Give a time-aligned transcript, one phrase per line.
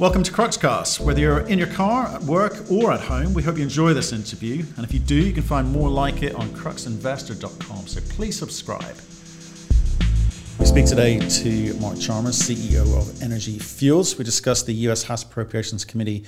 [0.00, 0.98] Welcome to Cruxcast.
[0.98, 4.12] Whether you're in your car, at work, or at home, we hope you enjoy this
[4.12, 4.64] interview.
[4.76, 7.86] And if you do, you can find more like it on cruxinvestor.com.
[7.86, 8.96] So please subscribe.
[10.58, 14.18] We speak today to Mark Chalmers, CEO of Energy Fuels.
[14.18, 16.24] We discuss the US House Appropriations Committee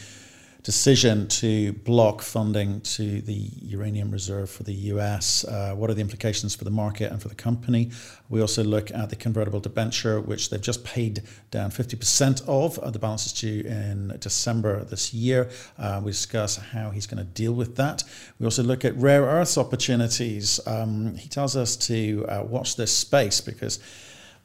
[0.66, 5.44] decision to block funding to the uranium reserve for the US.
[5.44, 7.92] Uh, what are the implications for the market and for the company?
[8.28, 11.22] We also look at the convertible debenture, which they've just paid
[11.52, 12.80] down 50% of.
[12.80, 15.48] Uh, the balance is due in December this year.
[15.78, 18.02] Uh, we discuss how he's going to deal with that.
[18.40, 20.58] We also look at rare earths opportunities.
[20.66, 23.78] Um, he tells us to uh, watch this space because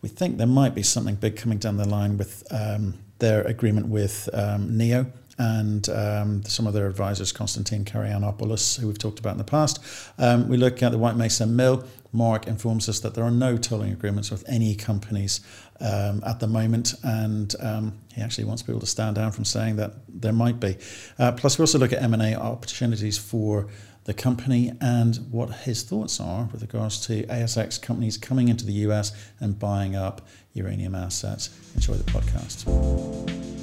[0.03, 3.87] we think there might be something big coming down the line with um, their agreement
[3.87, 5.07] with um, NEO
[5.41, 9.79] and um, some of their advisors, Konstantin Karayannopoulos, who we've talked about in the past.
[10.19, 11.83] Um, we look at the White Mesa Mill.
[12.13, 15.41] Mark informs us that there are no tolling agreements with any companies
[15.79, 19.77] um, at the moment, and um, he actually wants people to stand down from saying
[19.77, 20.77] that there might be.
[21.17, 23.67] Uh, plus, we also look at M&A opportunities for
[24.03, 28.73] the company and what his thoughts are with regards to ASX companies coming into the
[28.87, 31.49] US and buying up uranium assets.
[31.75, 33.60] Enjoy the podcast.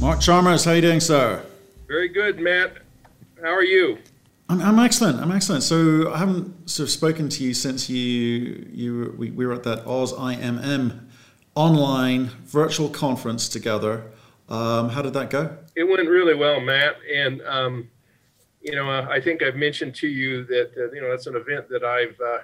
[0.00, 1.44] Mark Chalmers, how are you doing, sir?
[1.86, 2.78] Very good, Matt.
[3.42, 3.98] How are you?
[4.48, 5.20] I'm, I'm excellent.
[5.20, 5.62] I'm excellent.
[5.62, 9.62] So I haven't sort of spoken to you since you you we, we were at
[9.64, 11.00] that AusIMM
[11.54, 14.10] online virtual conference together.
[14.48, 15.58] Um, how did that go?
[15.76, 16.96] It went really well, Matt.
[17.14, 17.90] And um,
[18.62, 21.36] you know, uh, I think I've mentioned to you that uh, you know that's an
[21.36, 22.38] event that I've uh,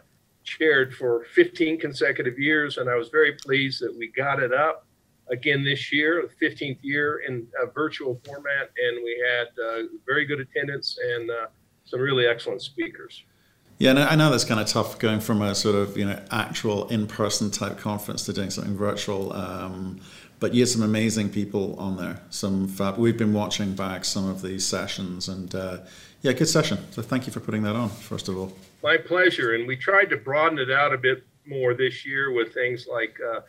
[0.44, 4.85] chaired for 15 consecutive years, and I was very pleased that we got it up
[5.30, 10.40] again this year, 15th year in a virtual format, and we had uh, very good
[10.40, 11.46] attendance and uh,
[11.84, 13.24] some really excellent speakers.
[13.78, 16.18] Yeah, and I know that's kind of tough going from a sort of you know
[16.30, 19.32] actual in-person type conference to doing something virtual.
[19.32, 20.00] Um,
[20.38, 22.20] but you had some amazing people on there.
[22.30, 25.78] Some fab- we've been watching back some of these sessions, and uh,
[26.22, 26.78] yeah, good session.
[26.90, 27.88] So thank you for putting that on.
[27.88, 29.54] First of all, my pleasure.
[29.54, 33.18] And we tried to broaden it out a bit more this year with things like
[33.20, 33.40] uh,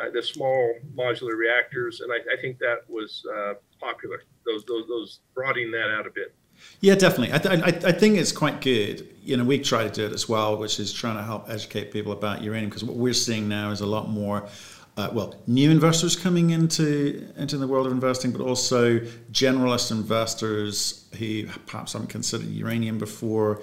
[0.00, 4.22] uh, the small modular reactors, and I, I think that was uh, popular.
[4.46, 6.34] Those, those, those broadening that out a bit.
[6.80, 7.32] Yeah, definitely.
[7.32, 9.06] I, I, I think it's quite good.
[9.22, 11.92] You know, we try to do it as well, which is trying to help educate
[11.92, 14.48] people about uranium because what we're seeing now is a lot more.
[14.96, 18.98] Uh, well, new investors coming into into the world of investing, but also
[19.32, 23.62] generalist investors who perhaps haven't considered uranium before.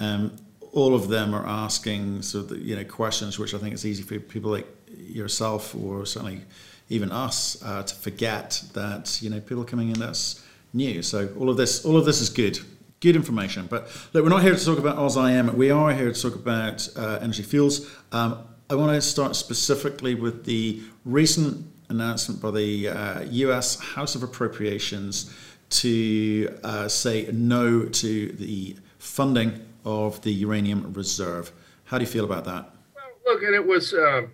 [0.00, 0.36] Um,
[0.72, 4.02] all of them are asking sort of you know questions, which I think it's easy
[4.02, 4.66] for people like
[4.96, 6.42] yourself or certainly
[6.88, 11.02] even us uh, to forget that you know people coming in that's new.
[11.02, 12.58] So all of this, all of this is good,
[13.00, 13.66] good information.
[13.66, 15.54] But look, we're not here to talk about AusIMM.
[15.54, 17.90] We are here to talk about uh, energy fuels.
[18.12, 23.80] Um, I want to start specifically with the recent announcement by the uh, U.S.
[23.80, 25.34] House of Appropriations
[25.70, 31.52] to uh, say no to the funding of the uranium reserve.
[31.84, 32.70] How do you feel about that?
[32.94, 34.26] Well, look, and it was uh,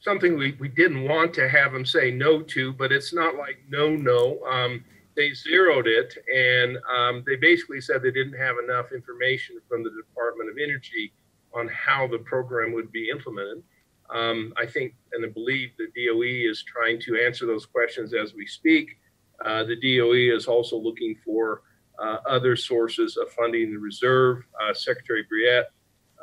[0.00, 3.58] something we, we didn't want to have them say no to, but it's not like
[3.68, 4.40] no, no.
[4.44, 4.84] Um,
[5.16, 9.90] they zeroed it and um, they basically said they didn't have enough information from the
[9.90, 11.12] Department of Energy
[11.52, 13.62] on how the program would be implemented.
[14.10, 18.32] Um, I think and I believe the DOE is trying to answer those questions as
[18.32, 18.98] we speak.
[19.44, 21.62] Uh, the DOE is also looking for
[22.00, 24.44] uh, other sources of funding the reserve.
[24.62, 25.66] Uh, Secretary Brouillette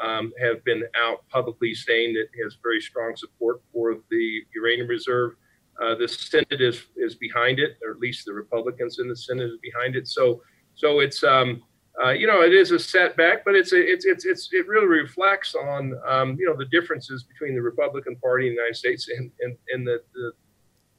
[0.02, 5.34] um, have been out publicly saying that has very strong support for the uranium reserve.
[5.82, 9.50] Uh, the Senate is is behind it, or at least the Republicans in the Senate
[9.50, 10.08] is behind it.
[10.08, 10.42] So,
[10.74, 11.64] so it's um,
[12.02, 14.88] uh, you know it is a setback, but it's a, it's it's it's it really
[14.88, 19.10] reflects on um, you know the differences between the Republican Party in the United States
[19.10, 20.32] and and, and the, the,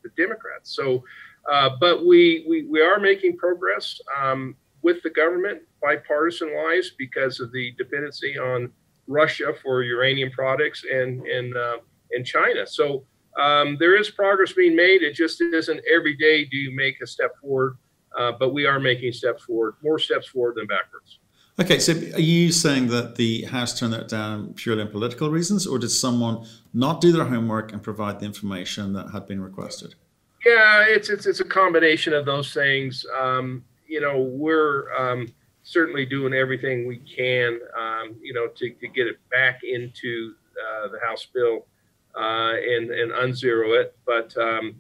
[0.05, 0.75] the Democrats.
[0.77, 1.03] So,
[1.51, 7.41] uh, but we, we we are making progress um, with the government, bipartisan wise, because
[7.41, 8.71] of the dependency on
[9.07, 11.79] Russia for uranium products and and uh,
[12.13, 12.67] and China.
[12.67, 13.05] So
[13.39, 15.03] um, there is progress being made.
[15.03, 17.77] It just isn't every day do you make a step forward,
[18.19, 21.19] uh, but we are making steps forward, more steps forward than backwards.
[21.59, 25.67] Okay, so are you saying that the House turned that down purely on political reasons,
[25.67, 29.95] or did someone not do their homework and provide the information that had been requested?
[30.45, 33.07] Yeah, it's it's, it's a combination of those things.
[33.19, 35.29] Um, you know, we're um,
[35.67, 40.89] certainly doing everything we can, um, you know, to, to get it back into uh,
[40.89, 41.67] the House bill
[42.17, 43.97] uh, and and unzero it.
[44.07, 44.77] But um,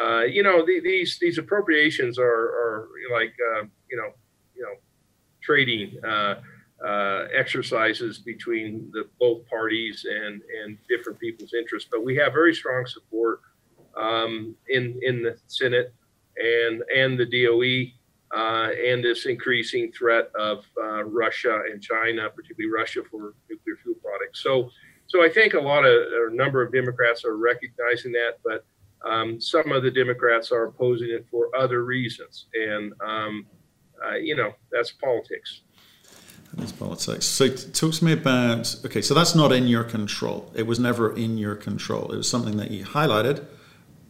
[0.00, 4.12] uh, you know, the, these these appropriations are, are like uh, you know
[4.56, 4.74] you know
[5.42, 11.88] trading uh, exercises between the both parties and and different people's interests.
[11.92, 13.42] But we have very strong support
[13.94, 15.92] um, in in the Senate
[16.38, 17.92] and and the DOE
[18.32, 24.42] and this increasing threat of uh, Russia and China, particularly Russia for nuclear fuel products.
[24.42, 24.70] So,
[25.06, 28.64] so I think a lot of a number of Democrats are recognizing that, but
[29.04, 33.46] um, some of the Democrats are opposing it for other reasons, and um,
[34.04, 35.62] uh, you know that's politics.
[36.54, 37.26] That's politics.
[37.26, 39.00] So, talk to me about okay.
[39.00, 40.52] So that's not in your control.
[40.54, 42.12] It was never in your control.
[42.12, 43.46] It was something that you highlighted,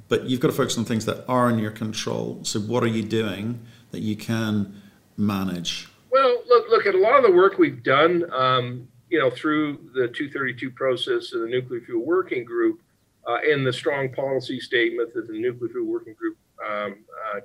[0.08, 2.40] but you've got to focus on things that are in your control.
[2.42, 3.60] So, what are you doing?
[3.90, 4.80] That you can
[5.16, 5.88] manage?
[6.10, 9.90] Well, look, look at a lot of the work we've done, um, you know, through
[9.94, 12.80] the 232 process and the Nuclear Fuel Working Group,
[13.26, 17.04] uh, and the strong policy statement that the Nuclear Fuel Working Group um,
[17.34, 17.40] uh,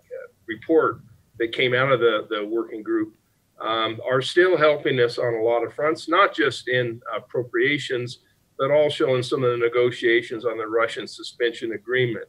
[0.48, 1.02] report
[1.38, 3.16] that came out of the, the working group
[3.62, 8.20] um, are still helping us on a lot of fronts, not just in appropriations,
[8.58, 12.26] but also in some of the negotiations on the Russian suspension agreement.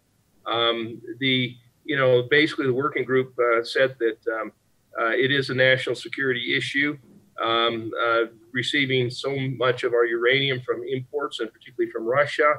[0.46, 4.52] Um, the you know, basically the working group uh, said that um,
[5.00, 6.98] uh, it is a national security issue.
[7.42, 12.54] Um, uh, receiving so much of our uranium from imports and particularly from Russia,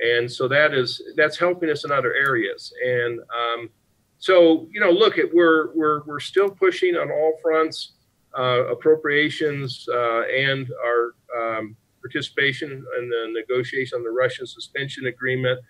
[0.00, 2.72] and so that is that's helping us in other areas.
[2.84, 3.70] And um,
[4.18, 7.92] so you know, look at we're we're we're still pushing on all fronts,
[8.36, 15.60] uh, appropriations uh, and our um, participation in the negotiation on the Russian suspension agreement.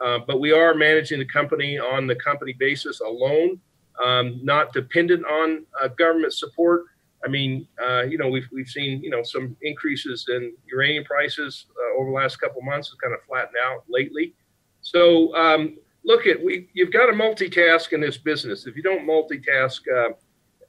[0.00, 3.60] Uh, but we are managing the company on the company basis alone,
[4.04, 6.84] um, not dependent on uh, government support.
[7.24, 11.66] I mean, uh, you know, we've, we've seen, you know, some increases in uranium prices
[11.70, 12.88] uh, over the last couple months.
[12.88, 14.34] It's kind of flattened out lately.
[14.82, 18.66] So um, look at, we, you've got to multitask in this business.
[18.66, 19.80] If you don't multitask,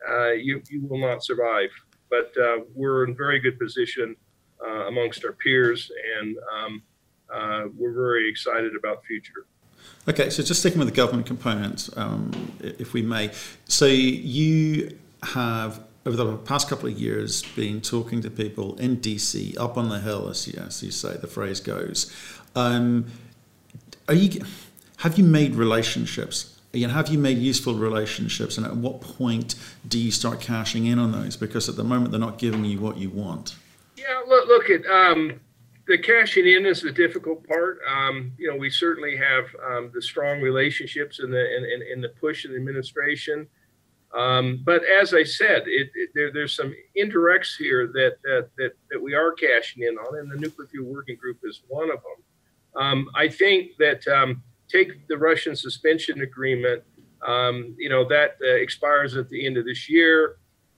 [0.09, 1.69] uh, you, you will not survive.
[2.09, 2.33] But
[2.73, 4.15] we're in very good position
[4.87, 6.81] amongst our peers and um,
[7.33, 9.45] uh, we're very excited about the future.
[10.07, 13.31] Okay, so just sticking with the government component, um, if we may.
[13.65, 19.59] So you have over the past couple of years been talking to people in DC,
[19.59, 22.11] up on the hill, as you, as you say, the phrase goes.
[22.55, 23.05] Um,
[24.07, 24.41] are you
[24.97, 26.59] have you made relationships?
[26.73, 29.55] You know, have you made useful relationships, and at what point
[29.87, 31.35] do you start cashing in on those?
[31.35, 33.55] Because at the moment they're not giving you what you want.
[33.95, 35.39] Yeah, look, look at um,
[35.89, 37.79] the cashing in is the difficult part.
[37.89, 42.01] Um, you know, we certainly have um, the strong relationships and the in, in, in
[42.01, 43.47] the push of the administration.
[44.15, 48.71] Um, but as I said, it, it, there, there's some indirects here that, that, that
[48.91, 51.97] that we are cashing in on, and the nuclear fuel working group is one of
[51.97, 52.81] them.
[52.81, 56.83] Um, I think that um, take the Russian suspension agreement.
[57.27, 60.37] Um, you know that uh, expires at the end of this year,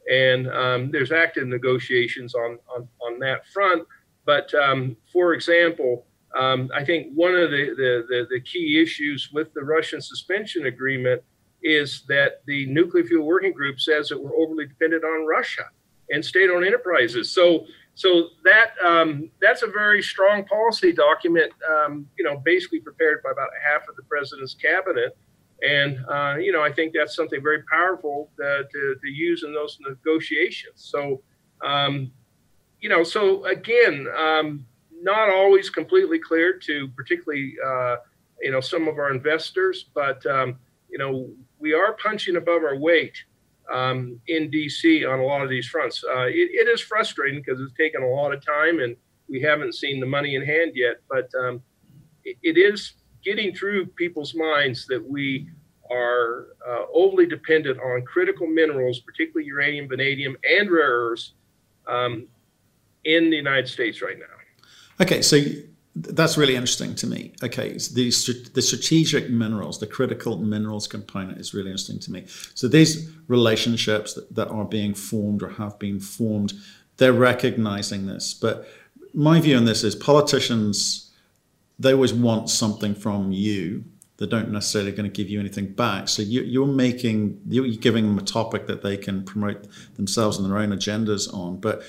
[0.09, 0.45] and
[0.93, 3.85] there's active negotiations on on on that front.
[4.25, 6.05] But um, for example,
[6.37, 10.67] um, I think one of the, the, the, the, key issues with the Russian suspension
[10.67, 11.21] agreement
[11.61, 15.63] is that the Nuclear Fuel Working Group says that we're overly dependent on Russia
[16.09, 17.31] and state-owned enterprises.
[17.31, 17.65] So,
[17.95, 21.51] so that um, that's a very strong policy document.
[21.69, 25.17] Um, you know, basically prepared by about half of the president's cabinet,
[25.61, 29.53] and uh, you know, I think that's something very powerful to, to, to use in
[29.53, 30.75] those negotiations.
[30.75, 31.21] So.
[31.63, 32.11] Um,
[32.81, 34.65] you know, so again, um,
[35.01, 37.97] not always completely clear to particularly, uh,
[38.41, 40.57] you know, some of our investors, but, um,
[40.89, 41.29] you know,
[41.59, 43.15] we are punching above our weight
[43.71, 46.03] um, in DC on a lot of these fronts.
[46.03, 48.95] Uh, it, it is frustrating because it's taken a lot of time and
[49.29, 51.61] we haven't seen the money in hand yet, but um,
[52.25, 55.47] it, it is getting through people's minds that we
[55.91, 61.33] are uh, overly dependent on critical minerals, particularly uranium, vanadium, and rare earths,
[61.87, 62.27] um,
[63.03, 64.25] in the United States right now.
[65.03, 65.37] Okay, so
[65.95, 67.33] that's really interesting to me.
[67.43, 68.09] Okay, so the,
[68.53, 72.25] the strategic minerals, the critical minerals component is really interesting to me.
[72.53, 76.53] So these relationships that, that are being formed or have been formed,
[76.97, 78.33] they're recognizing this.
[78.33, 78.67] But
[79.13, 81.11] my view on this is politicians,
[81.77, 83.83] they always want something from you.
[84.17, 86.07] They don't necessarily going to give you anything back.
[86.07, 90.49] So you, are making, you're giving them a topic that they can promote themselves and
[90.49, 91.59] their own agendas on.
[91.59, 91.81] But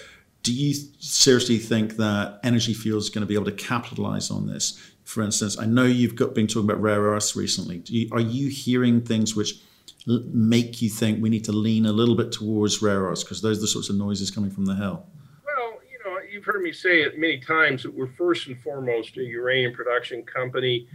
[0.43, 4.79] do you seriously think that Energy Fuels going to be able to capitalize on this?
[5.05, 7.83] For instance, I know you've got, been talking about rare earths recently.
[7.87, 9.61] You, are you hearing things which
[10.09, 13.41] l- make you think we need to lean a little bit towards rare earths because
[13.41, 15.07] those are the sorts of noises coming from the hill?
[15.45, 19.17] Well, you know, you've heard me say it many times that we're first and foremost
[19.17, 20.89] a uranium production company,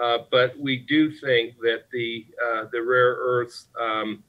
[0.00, 4.22] uh, but we do think that the uh, the rare earth um,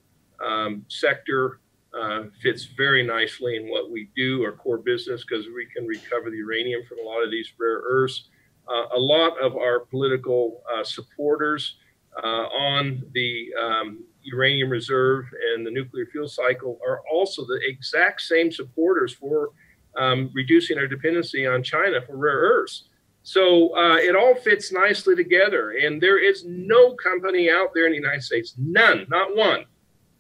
[0.43, 1.59] um, sector
[1.99, 6.29] uh, fits very nicely in what we do, our core business, because we can recover
[6.29, 8.29] the uranium from a lot of these rare earths.
[8.67, 11.77] Uh, a lot of our political uh, supporters
[12.23, 18.21] uh, on the um, uranium reserve and the nuclear fuel cycle are also the exact
[18.21, 19.49] same supporters for
[19.97, 22.85] um, reducing our dependency on China for rare earths.
[23.23, 25.71] So uh, it all fits nicely together.
[25.71, 29.65] And there is no company out there in the United States, none, not one,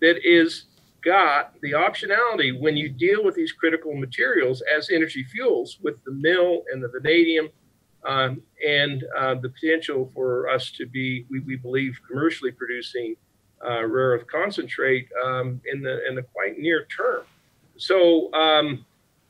[0.01, 0.65] that is
[1.03, 6.11] got the optionality when you deal with these critical materials as energy fuels with the
[6.11, 7.49] mill and the vanadium
[8.05, 13.15] um, and uh, the potential for us to be, we, we believe, commercially producing
[13.65, 17.23] uh, rare earth concentrate um, in the in the quite near term.
[17.77, 18.85] So um,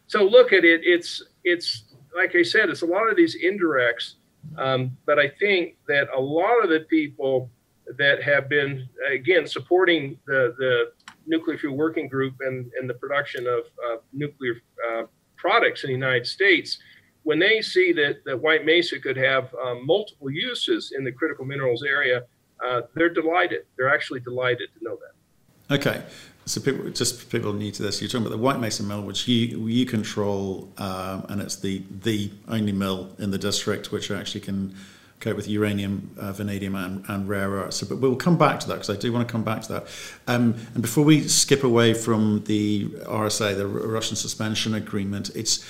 [0.07, 0.81] so look at it.
[0.83, 1.83] It's it's
[2.15, 4.15] like I said, it's a lot of these indirects,
[4.57, 7.49] um, but I think that a lot of the people
[7.97, 10.91] that have been again supporting the the
[11.25, 13.65] nuclear fuel working group and, and the production of
[14.13, 14.55] nuclear
[14.87, 15.03] uh,
[15.37, 16.79] products in the United States,
[17.23, 21.45] when they see that, that White Mesa could have um, multiple uses in the critical
[21.45, 22.23] minerals area,
[22.65, 23.65] uh, they're delighted.
[23.77, 25.75] They're actually delighted to know that.
[25.75, 26.03] Okay,
[26.45, 29.27] so people, just people new to this, you're talking about the White Mesa Mill, which
[29.27, 34.41] you you control, um, and it's the the only mill in the district which actually
[34.41, 34.75] can
[35.23, 37.77] cope with uranium, uh, vanadium, and, and rare earths.
[37.77, 39.73] So, but we'll come back to that because I do want to come back to
[39.73, 39.87] that.
[40.27, 45.65] Um, and before we skip away from the RSA, the Russian Suspension Agreement, it's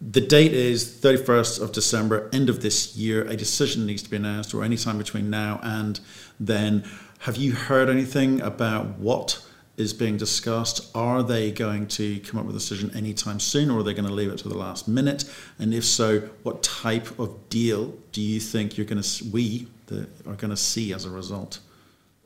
[0.00, 3.22] the date is 31st of December, end of this year.
[3.24, 6.00] A decision needs to be announced, or any time between now and
[6.40, 6.84] then.
[7.20, 9.42] Have you heard anything about what?
[9.76, 10.90] Is being discussed.
[10.94, 14.08] Are they going to come up with a decision anytime soon, or are they going
[14.08, 15.24] to leave it to the last minute?
[15.58, 20.08] And if so, what type of deal do you think you're going to we the,
[20.26, 21.58] are going to see as a result?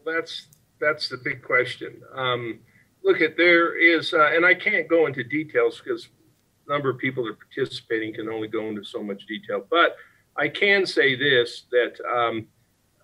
[0.05, 0.47] That's
[0.81, 2.03] that's the big question.
[2.15, 2.61] Um,
[3.03, 6.09] look, at there is, uh, and I can't go into details because
[6.67, 9.65] a number of people that are participating can only go into so much detail.
[9.69, 9.97] But
[10.37, 12.01] I can say this that.
[12.07, 12.47] Um,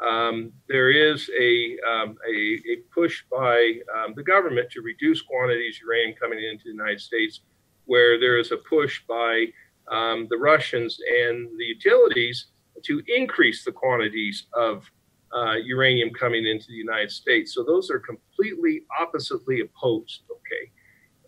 [0.01, 5.77] um, there is a, um, a, a, push by um, the government to reduce quantities
[5.77, 7.41] of uranium coming into the United States,
[7.87, 9.47] where there is a push by
[9.91, 12.47] um, the Russians and the utilities
[12.83, 14.91] to increase the quantities of
[15.35, 17.55] uh, uranium coming into the United States.
[17.55, 20.71] So those are completely oppositely opposed, okay?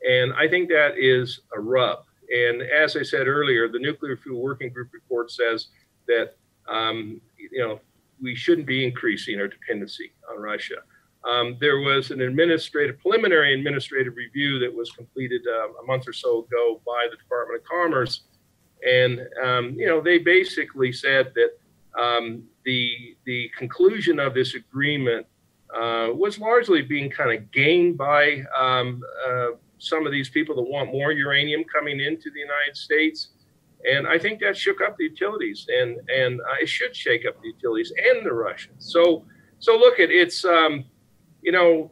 [0.09, 2.05] And I think that is a rub.
[2.31, 5.69] And as I said earlier, the Nuclear Fuel Working Group report says
[6.09, 6.37] that
[6.69, 7.81] um, you know
[8.21, 10.77] we shouldn't be increasing our dependency on Russia.
[11.25, 16.13] Um, there was an administrative, preliminary administrative review that was completed uh, a month or
[16.13, 18.23] so ago by the Department of Commerce,
[18.87, 21.59] and um, you know they basically said that
[22.01, 25.27] um, the the conclusion of this agreement
[25.75, 30.63] uh, was largely being kind of gained by um, uh, some of these people that
[30.63, 33.31] want more uranium coming into the United States.
[33.91, 37.41] And I think that shook up the utilities, and and uh, it should shake up
[37.41, 38.93] the utilities and the Russians.
[38.93, 39.25] So
[39.59, 40.85] so look at it's um,
[41.43, 41.91] you know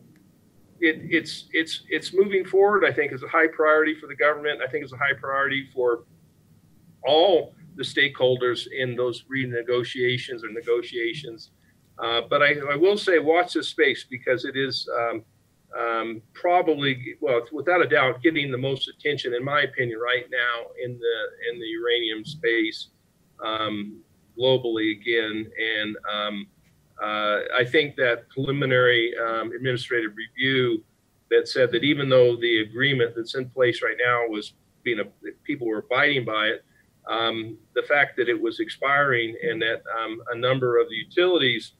[0.80, 2.84] it, it's it's it's moving forward.
[2.84, 4.60] I think is a high priority for the government.
[4.66, 6.04] I think it's a high priority for
[7.06, 11.50] all the stakeholders in those renegotiations or negotiations.
[11.98, 15.22] Uh, but I, I, will say, watch this space because it is um,
[15.78, 20.70] um, probably, well, without a doubt, getting the most attention, in my opinion, right now
[20.82, 22.88] in the in the uranium space
[23.44, 24.00] um,
[24.38, 25.50] globally again.
[25.58, 26.46] And um,
[27.02, 30.84] uh, I think that preliminary um, administrative review
[31.30, 34.54] that said that even though the agreement that's in place right now was
[34.84, 35.04] being a,
[35.44, 36.64] people were abiding by it,
[37.08, 41.72] um, the fact that it was expiring and that um, a number of the utilities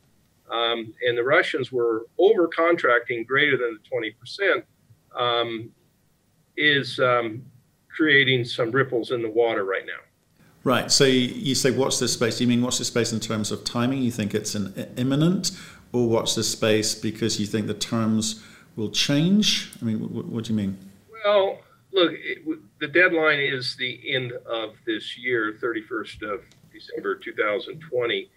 [0.51, 4.63] um, and the Russians were over contracting greater than the 20%,
[5.19, 5.71] um,
[6.57, 7.45] is um,
[7.89, 9.93] creating some ripples in the water right now.
[10.63, 10.91] Right.
[10.91, 12.39] So you say, what's this space.
[12.39, 14.03] Do you mean what's this space in terms of timing?
[14.03, 15.51] You think it's an imminent,
[15.93, 18.43] or what's this space because you think the terms
[18.75, 19.73] will change?
[19.81, 20.79] I mean, what, what do you mean?
[21.25, 21.59] Well,
[21.93, 22.39] look, it,
[22.81, 26.41] the deadline is the end of this year, 31st of
[26.73, 28.31] December 2020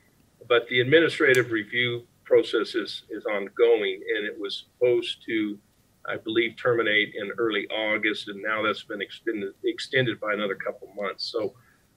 [0.47, 5.57] but the administrative review process is, is ongoing and it was supposed to,
[6.07, 10.89] I believe, terminate in early August, and now that's been extended, extended by another couple
[10.95, 11.31] months.
[11.31, 11.53] So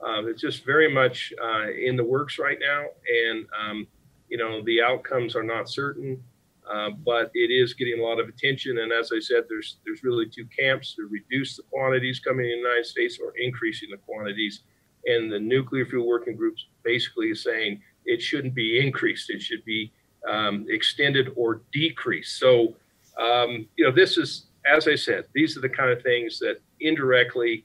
[0.07, 2.87] um, it's just very much uh, in the works right now,
[3.27, 3.87] and um,
[4.29, 6.23] you know the outcomes are not certain,
[6.71, 8.79] uh, but it is getting a lot of attention.
[8.79, 12.53] And as I said, there's there's really two camps: to reduce the quantities coming in
[12.53, 14.63] the United States or increasing the quantities.
[15.07, 19.31] And the nuclear fuel working groups basically is saying it shouldn't be increased.
[19.31, 19.93] It should be
[20.29, 22.39] um, extended or decreased.
[22.39, 22.75] So,
[23.19, 26.61] um, you know, this is, as I said, these are the kind of things that
[26.81, 27.65] indirectly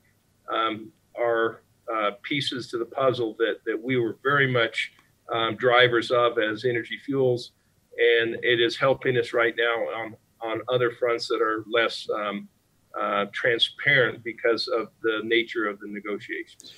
[0.51, 1.61] um, are
[1.93, 4.93] uh, pieces to the puzzle that, that we were very much
[5.31, 7.51] um, drivers of as energy fuels.
[7.97, 12.47] and it is helping us right now on, on other fronts that are less um,
[12.99, 16.73] uh, transparent because of the nature of the negotiations.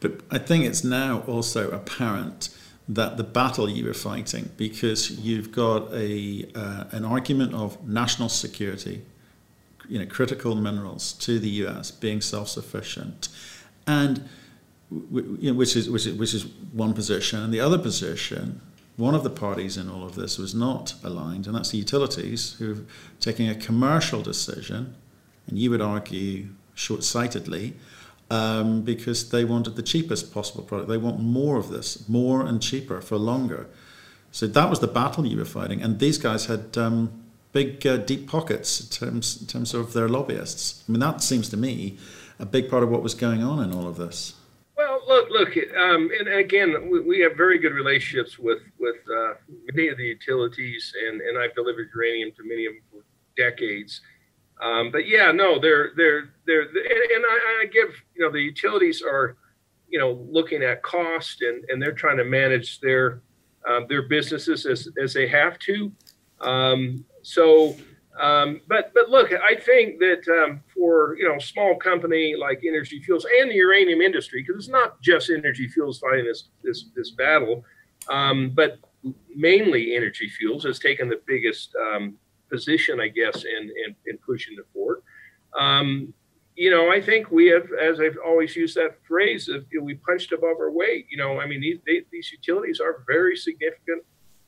[0.00, 2.50] But I think it's now also apparent
[2.88, 8.28] that the battle you were fighting, because you've got a uh, an argument of national
[8.28, 9.02] security,
[9.88, 11.90] you know, critical minerals to the U.S.
[11.90, 13.28] being self-sufficient,
[13.86, 14.28] and
[14.90, 18.60] which is which is which is one position, and the other position.
[18.96, 22.54] One of the parties in all of this was not aligned, and that's the utilities
[22.54, 22.84] who are
[23.20, 24.94] taking a commercial decision,
[25.46, 27.74] and you would argue short sightedly,
[28.30, 30.88] um, because they wanted the cheapest possible product.
[30.88, 33.68] They want more of this, more and cheaper for longer.
[34.32, 35.82] So that was the battle you were fighting.
[35.82, 40.08] And these guys had um, big, uh, deep pockets in terms, in terms of their
[40.08, 40.84] lobbyists.
[40.88, 41.96] I mean, that seems to me
[42.38, 44.34] a big part of what was going on in all of this.
[44.76, 49.32] Well, look, look, um, and again, we, we, have very good relationships with with uh,
[49.72, 53.04] many of the utilities, and, and I've delivered uranium to many of them for
[53.38, 54.02] decades.
[54.60, 59.02] Um, but yeah, no, they're they're they're and I, I, give you know the utilities
[59.02, 59.36] are
[59.88, 63.20] you know looking at cost and and they're trying to manage their
[63.68, 65.92] um, their businesses as as they have to.
[66.40, 67.76] Um, so,
[68.18, 73.02] um, but but look, I think that um, for you know small company like Energy
[73.02, 77.10] Fuels and the uranium industry, because it's not just Energy Fuels fighting this this this
[77.10, 77.62] battle,
[78.08, 78.78] um, but
[79.34, 81.74] mainly Energy Fuels has taken the biggest
[82.50, 85.02] position, I guess, in in, in pushing the forward.
[85.58, 86.12] Um,
[86.56, 90.32] you know, I think we have, as I've always used that phrase, if, we punched
[90.32, 91.06] above our weight.
[91.10, 94.04] You know, I mean, these they, these utilities are very significant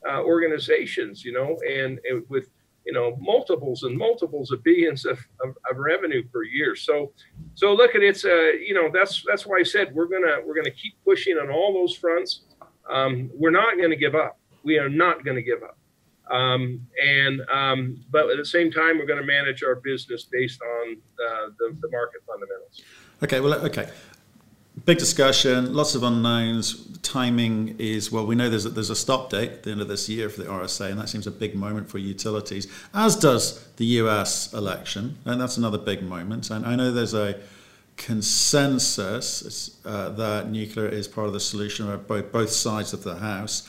[0.07, 1.23] uh, organizations.
[1.23, 2.49] You know, and, and, with
[2.85, 6.75] you know multiples and multiples of billions of, of, of, revenue per year.
[6.75, 7.11] So,
[7.53, 10.55] so look at it's uh, you know that's that's why I said we're gonna we're
[10.55, 12.41] gonna keep pushing on all those fronts.
[12.89, 14.39] Um, we're not going to give up.
[14.63, 15.77] We are not going to give up.
[16.29, 20.61] Um, and um, but at the same time, we're going to manage our business based
[20.61, 22.81] on uh, the, the market fundamentals.
[23.23, 23.39] Okay.
[23.39, 23.53] Well.
[23.65, 23.89] Okay.
[24.85, 26.97] Big discussion, lots of unknowns.
[27.01, 29.87] Timing is well, we know there's a, there's a stop date at the end of
[29.87, 33.67] this year for the RSA, and that seems a big moment for utilities, as does
[33.75, 36.49] the US election, and that's another big moment.
[36.49, 37.39] And I know there's a
[37.97, 43.67] consensus uh, that nuclear is part of the solution both both sides of the House.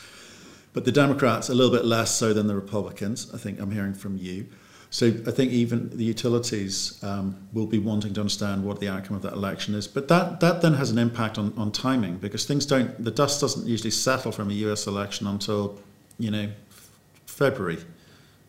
[0.73, 3.95] But the Democrats, a little bit less so than the Republicans, I think I'm hearing
[3.95, 4.47] from you.
[4.91, 9.15] So I think even the utilities um, will be wanting to understand what the outcome
[9.15, 9.87] of that election is.
[9.87, 13.41] But that, that then has an impact on, on timing because things don't, the dust
[13.41, 15.79] doesn't usually settle from a US election until,
[16.19, 16.51] you know,
[17.27, 17.79] February,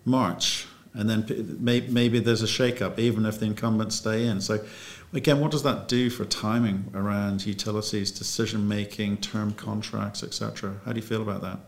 [0.04, 0.66] March.
[0.94, 4.42] And then maybe there's a shake-up, even if the incumbents stay in.
[4.42, 4.66] So,
[5.14, 10.82] again, what does that do for timing around utilities, decision making, term contracts, etc.?
[10.84, 11.60] How do you feel about that?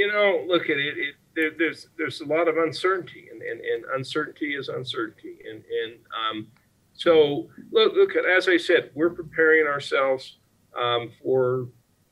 [0.00, 0.96] You know, look at it.
[0.96, 5.62] it there, there's there's a lot of uncertainty, and, and, and uncertainty is uncertainty, and
[5.62, 6.46] and um,
[6.94, 10.38] so look look at as I said, we're preparing ourselves
[10.74, 11.68] um, for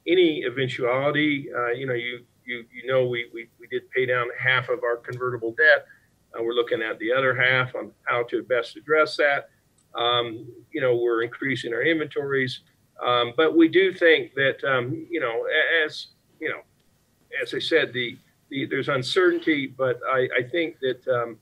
[0.07, 1.49] any eventuality.
[1.51, 4.85] Uh, you know, you you you know, we, we we did pay down half of
[4.85, 5.87] our convertible debt.
[6.39, 9.49] Uh, we're looking at the other half on how to best address that.
[9.95, 12.61] Um, you know, we're increasing our inventories,
[13.03, 15.47] um, but we do think that um, you know,
[15.87, 16.61] as you know,
[17.43, 18.19] as I said, the,
[18.51, 21.39] the there's uncertainty, but I, I think that um,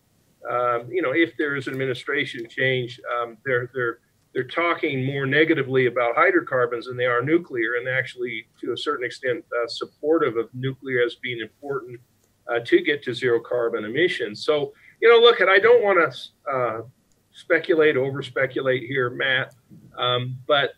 [0.50, 3.98] um, you know if there is an administration change, um, they're they're
[4.34, 9.06] they're talking more negatively about hydrocarbons than they are nuclear, and actually to a certain
[9.06, 12.00] extent uh, supportive of nuclear as being important
[12.48, 14.44] uh, to get to zero carbon emissions.
[14.44, 16.82] So you know, look, and I don't want to uh,
[17.32, 19.54] speculate, over speculate here, Matt,
[19.98, 20.72] um, but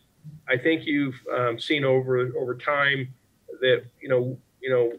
[0.48, 3.12] I think you've um, seen over over time
[3.60, 4.92] that you know you know,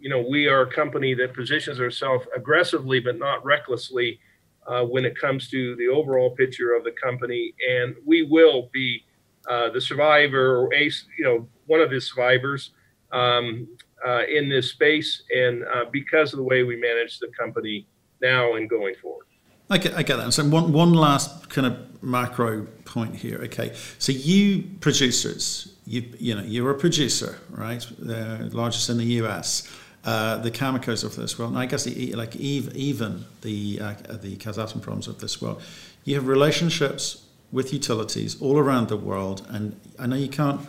[0.00, 4.20] you know, we are a company that positions ourselves aggressively but not recklessly
[4.66, 9.02] uh, when it comes to the overall picture of the company, and we will be
[9.48, 10.84] uh, the survivor or a
[11.18, 12.70] you know one of the survivors
[13.10, 13.66] um,
[14.06, 17.88] uh, in this space, and uh, because of the way we manage the company
[18.22, 19.26] now and going forward.
[19.70, 20.32] I get, I get that.
[20.32, 23.38] So one one last kind of macro point here.
[23.44, 27.84] Okay, so you producers, you you know you're a producer, right?
[27.98, 29.68] The largest in the U.S.
[30.04, 34.36] Uh, the Camecos of this world, and I guess the, like even the uh, the
[34.36, 35.60] Kazatomproms of this world,
[36.04, 40.60] you have relationships with utilities all around the world, and I know you can't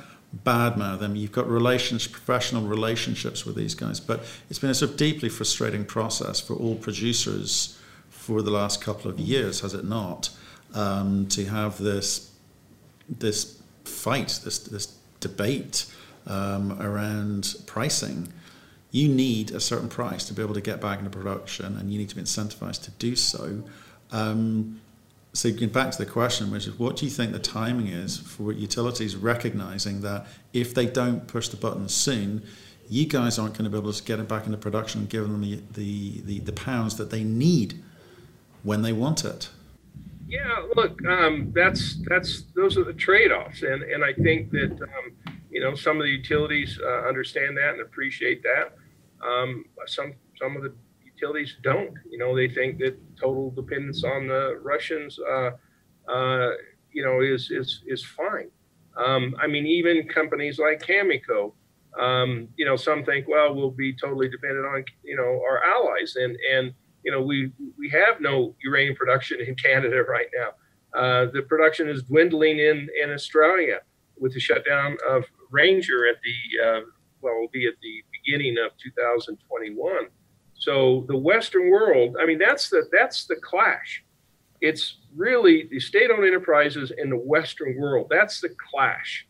[0.44, 1.16] badmouth them.
[1.16, 5.30] You've got relations, professional relationships with these guys, but it's been a sort of deeply
[5.30, 7.78] frustrating process for all producers
[8.10, 10.32] for the last couple of years, has it not?
[10.74, 12.32] Um, to have this
[13.08, 15.86] this fight, this this debate
[16.28, 18.32] um, around pricing.
[18.92, 21.98] you need a certain price to be able to get back into production, and you
[21.98, 23.64] need to be incentivized to do so.
[24.12, 24.82] Um,
[25.34, 28.18] so getting back to the question, which is, what do you think the timing is
[28.18, 32.44] for utilities recognizing that if they don't push the button soon,
[32.90, 35.24] you guys aren't going to be able to get it back into production and give
[35.24, 37.82] them the, the, the, the pounds that they need
[38.64, 39.50] when they want it?
[40.32, 45.36] Yeah, look, um, that's that's those are the trade-offs, and and I think that um,
[45.50, 48.76] you know some of the utilities uh, understand that and appreciate that.
[49.22, 51.94] Um, some some of the utilities don't.
[52.10, 55.52] You know, they think that total dependence on the Russians, uh,
[56.10, 56.52] uh,
[56.94, 58.50] you know, is is is fine.
[58.96, 61.52] Um, I mean, even companies like Cameco,
[62.00, 66.16] um, you know, some think, well, we'll be totally dependent on you know our allies,
[66.16, 71.00] and and you know, we we have no uranium production in Canada right now.
[71.00, 73.80] Uh, the production is dwindling in in Australia
[74.18, 76.82] with the shutdown of Ranger at the uh,
[77.22, 80.08] well, will be at the beginning of 2021.
[80.56, 84.04] So the Western world, I mean, that's the that's the clash.
[84.60, 88.08] It's really the state-owned enterprises in the Western world.
[88.12, 89.28] That's the clash.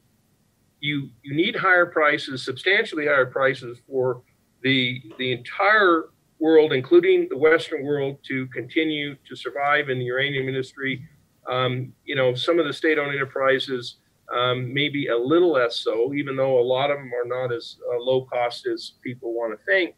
[0.81, 4.23] You you need higher prices, substantially higher prices for
[4.61, 6.09] the the entire
[6.41, 11.07] world, including the Western world, to continue to survive in the uranium industry.
[11.47, 13.97] Um, you know, some of the state-owned enterprises
[14.33, 17.77] um, maybe a little less so, even though a lot of them are not as
[17.93, 19.95] uh, low cost as people want to think.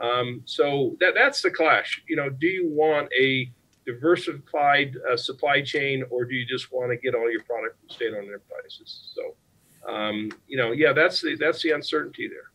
[0.00, 2.02] Um, so that that's the clash.
[2.08, 3.50] You know, do you want a
[3.86, 7.88] diversified uh, supply chain, or do you just want to get all your product from
[7.88, 9.14] state-owned enterprises?
[9.14, 12.51] So, um, you know, yeah, that's the that's the uncertainty there.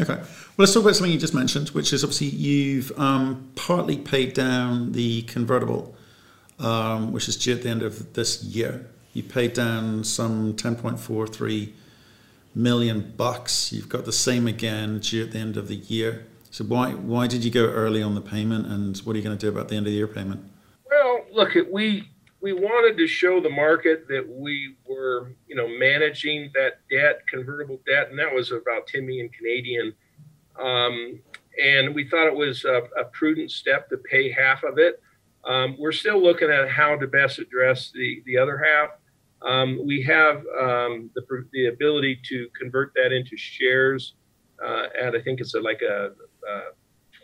[0.00, 0.14] Okay.
[0.14, 0.26] Well,
[0.58, 4.92] let's talk about something you just mentioned, which is obviously you've um, partly paid down
[4.92, 5.94] the convertible,
[6.58, 8.90] um, which is due at the end of this year.
[9.12, 11.72] You paid down some 10.43
[12.56, 13.72] million bucks.
[13.72, 16.26] You've got the same again due at the end of the year.
[16.50, 19.36] So why why did you go early on the payment, and what are you going
[19.36, 20.44] to do about the end of the year payment?
[20.88, 22.08] Well, look, we
[22.44, 27.80] we wanted to show the market that we were, you know, managing that debt, convertible
[27.86, 29.94] debt, and that was about 10 million Canadian.
[30.60, 31.22] Um,
[31.58, 35.00] and we thought it was a, a, prudent step to pay half of it.
[35.46, 38.90] Um, we're still looking at how to best address the, the other half.
[39.40, 44.16] Um, we have um, the, the ability to convert that into shares
[44.62, 46.10] uh, at, I think it's a, like a,
[46.46, 46.60] a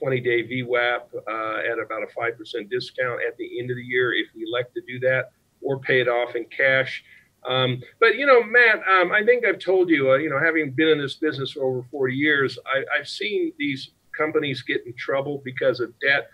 [0.01, 4.13] 20 day VWAP uh, at about a 5% discount at the end of the year
[4.15, 7.05] if we elect to do that or pay it off in cash.
[7.47, 10.73] Um, but you know, Matt, um, I think I've told you, uh, you know, having
[10.73, 14.95] been in this business for over 40 years, I, have seen these companies get in
[14.95, 16.29] trouble because of debt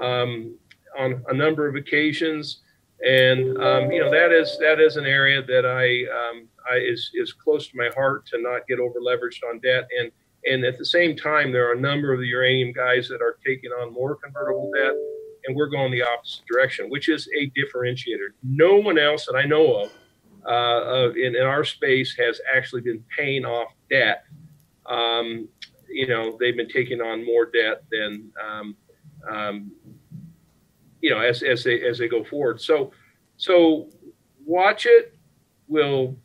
[0.00, 0.56] um,
[0.98, 2.62] on a number of occasions,
[3.06, 7.10] and um, you know that is that is an area that I, um, I is
[7.14, 10.10] is close to my heart to not get over leveraged on debt and
[10.44, 13.36] and at the same time, there are a number of the uranium guys that are
[13.46, 14.94] taking on more convertible debt,
[15.44, 18.28] and we're going the opposite direction, which is a differentiator.
[18.42, 19.92] No one else that I know of
[20.46, 24.24] uh, in, in, our space has actually been paying off debt.
[24.86, 25.48] Um,
[25.88, 28.76] you know, they've been taking on more debt than, um,
[29.28, 29.72] um,
[31.02, 32.60] you know, as, as they as they go forward.
[32.60, 32.92] So,
[33.36, 33.88] so
[34.44, 35.16] watch it.
[35.68, 36.16] We'll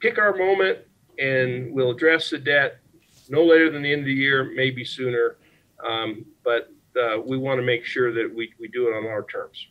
[0.00, 0.80] pick our moment
[1.18, 2.80] and we'll address the debt
[3.30, 5.36] no later than the end of the year, maybe sooner.
[5.84, 9.22] Um, but uh, we want to make sure that we, we do it on our
[9.24, 9.66] terms.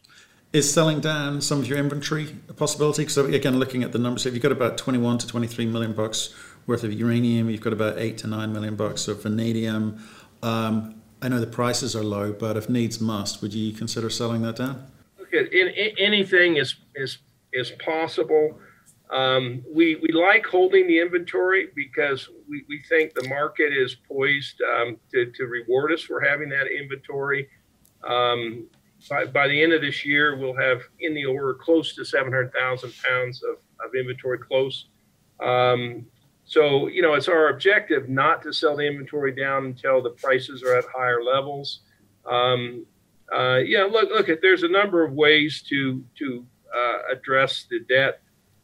[0.53, 3.03] Is selling down some of your inventory a possibility?
[3.03, 6.33] Because again, looking at the numbers, if you've got about 21 to 23 million bucks
[6.65, 10.01] worth of uranium, you've got about eight to nine million bucks of vanadium.
[10.41, 14.43] Um, I know the prices are low, but if needs must, would you consider selling
[14.43, 14.85] that down?
[15.19, 17.17] Look, at in, in, anything is is
[17.51, 18.59] is possible.
[19.11, 24.61] Um, we, we like holding the inventory because we, we think the market is poised
[24.61, 27.47] um, to, to reward us for having that inventory.
[28.03, 28.67] Um,
[29.09, 32.93] by, by the end of this year, we'll have in the order close to 700,000
[33.03, 34.87] pounds of, of inventory close.
[35.39, 36.05] Um,
[36.45, 40.63] so, you know, it's our objective not to sell the inventory down until the prices
[40.63, 41.81] are at higher levels.
[42.29, 42.85] Um,
[43.35, 48.21] uh, yeah, look, look, there's a number of ways to, to uh, address the debt.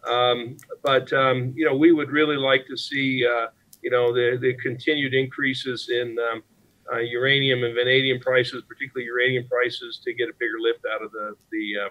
[0.07, 3.47] Um, but um, you know, we would really like to see uh,
[3.81, 6.43] you know the, the continued increases in um,
[6.91, 11.11] uh, uranium and vanadium prices, particularly uranium prices, to get a bigger lift out of
[11.11, 11.89] the the uh,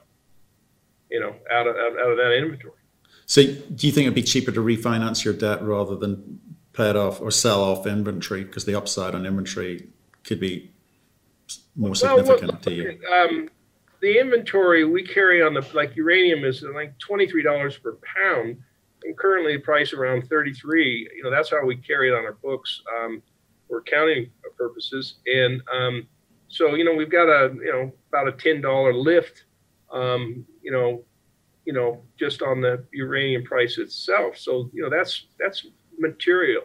[1.11, 2.75] you know out of out of that inventory.
[3.27, 6.40] So, do you think it'd be cheaper to refinance your debt rather than
[6.73, 9.88] pay it off or sell off inventory because the upside on inventory
[10.25, 10.70] could be
[11.77, 13.51] more significant well, well, to you?
[14.00, 18.56] The inventory we carry on the like uranium is like twenty three dollars per pound,
[19.04, 21.08] and currently the price around thirty three.
[21.16, 22.82] You know that's how we carry it on our books.
[22.98, 23.22] Um,
[23.70, 25.14] for accounting purposes.
[25.26, 26.08] And um,
[26.48, 29.44] so, you know, we've got a, you know, about a $10 lift,
[29.92, 31.04] um, you know,
[31.64, 34.36] you know, just on the uranium price itself.
[34.36, 35.66] So, you know, that's, that's
[35.98, 36.62] material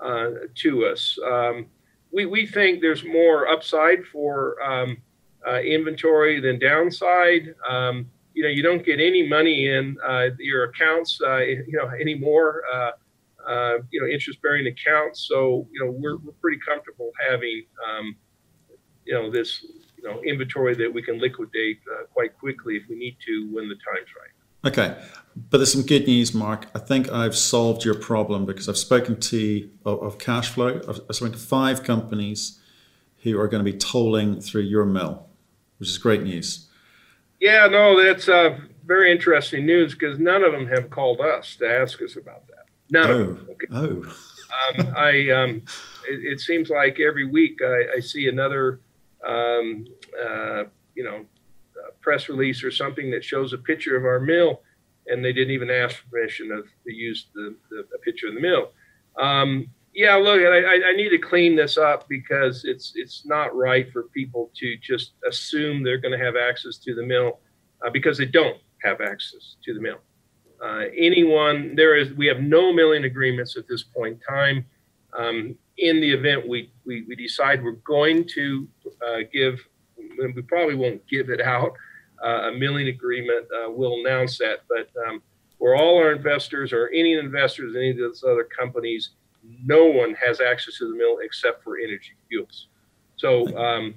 [0.00, 1.18] uh, to us.
[1.26, 1.66] Um,
[2.12, 4.98] we, we think there's more upside for um,
[5.46, 7.54] uh, inventory than downside.
[7.68, 11.88] Um, you know, you don't get any money in uh, your accounts, uh, you know,
[11.88, 12.62] anymore.
[12.72, 12.90] Uh,
[13.46, 15.28] uh, you know, interest-bearing accounts.
[15.28, 18.16] So, you know, we're, we're pretty comfortable having, um,
[19.04, 19.64] you know, this,
[19.98, 23.68] you know, inventory that we can liquidate uh, quite quickly if we need to when
[23.68, 24.30] the time's right.
[24.66, 24.98] Okay,
[25.50, 26.68] but there's some good news, Mark.
[26.74, 30.80] I think I've solved your problem because I've spoken to of, of cash flow.
[30.88, 32.58] I've, I've spoken to five companies
[33.24, 35.26] who are going to be tolling through your mill,
[35.84, 36.66] which is great news.
[37.40, 41.68] Yeah, no, that's uh, very interesting news because none of them have called us to
[41.68, 42.64] ask us about that.
[42.88, 43.20] None oh.
[43.20, 43.48] of them.
[43.50, 43.66] Okay.
[43.70, 44.80] Oh.
[44.80, 45.50] um, I um,
[46.08, 48.80] it, it, seems like every week I, I see another
[49.26, 49.84] um,
[50.18, 51.26] uh, you know
[52.00, 54.62] press release or something that shows a picture of our mill,
[55.08, 58.40] and they didn't even ask permission of to use the, the, the picture of the
[58.40, 58.72] mill.
[59.18, 63.90] Um, yeah, look, I, I need to clean this up because it's it's not right
[63.92, 67.38] for people to just assume they're going to have access to the mill
[67.84, 69.98] uh, because they don't have access to the mill.
[70.62, 74.66] Uh, anyone, there is, we have no milling agreements at this point in time.
[75.16, 78.68] Um, in the event we, we, we, decide we're going to
[79.06, 79.60] uh, give,
[79.96, 81.72] we probably won't give it out,
[82.24, 84.60] uh, a milling agreement, uh, we'll announce that.
[84.68, 85.22] But um,
[85.58, 89.10] for all our investors or any investors in any of those other companies,
[89.64, 92.68] no one has access to the mill except for Energy Fuels.
[93.16, 93.94] So, um,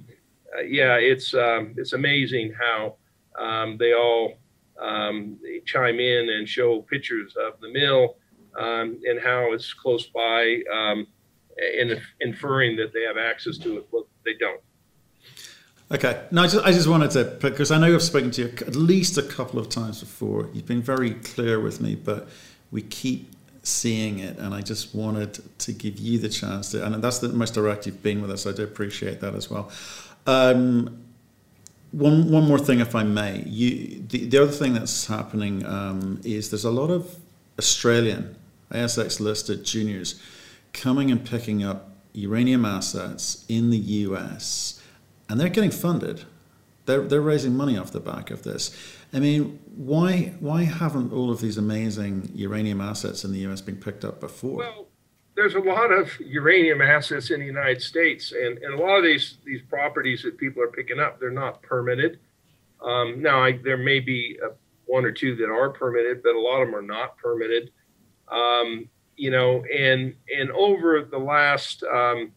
[0.57, 2.95] uh, yeah, it's, um, it's amazing how
[3.37, 4.33] um, they all
[4.81, 8.15] um, chime in and show pictures of the mill
[8.57, 11.07] um, and how it's close by, um,
[11.79, 14.61] and inferring that they have access to it, but they don't.
[15.89, 16.21] Okay.
[16.31, 18.75] No, I just, I just wanted to, because I know I've spoken to you at
[18.75, 20.49] least a couple of times before.
[20.53, 22.27] You've been very clear with me, but
[22.71, 23.31] we keep
[23.67, 27.29] seeing it, and I just wanted to give you the chance to, and that's the
[27.29, 28.47] most direct you've been with us.
[28.47, 29.71] I do appreciate that as well.
[30.25, 31.03] Um,
[31.91, 33.43] one one more thing, if I may.
[33.43, 37.15] You, the, the other thing that's happening um, is there's a lot of
[37.59, 38.35] Australian
[38.71, 40.21] ASX listed juniors
[40.73, 44.81] coming and picking up uranium assets in the US,
[45.29, 46.23] and they're getting funded.
[46.85, 48.71] They're, they're raising money off the back of this.
[49.17, 53.77] I mean, why why haven't all of these amazing uranium assets in the US been
[53.77, 54.57] picked up before?
[54.57, 54.87] Well,
[55.35, 59.03] there's a lot of uranium assets in the United States, and, and a lot of
[59.03, 62.19] these these properties that people are picking up, they're not permitted.
[62.79, 64.49] Um, now, I, there may be a,
[64.85, 67.71] one or two that are permitted, but a lot of them are not permitted.
[68.27, 72.33] Um, you know, and and over the last um,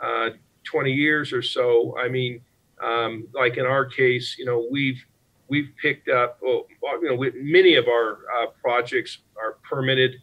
[0.00, 0.30] uh,
[0.62, 2.40] 20 years or so, I mean,
[2.80, 5.04] um, like in our case, you know, we've
[5.48, 6.66] we've picked up, well,
[7.02, 10.16] you know, many of our uh, projects are permitted